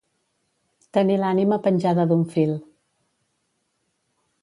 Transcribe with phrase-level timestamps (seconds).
[0.97, 2.57] Tenir l'ànima penjada d'un fil.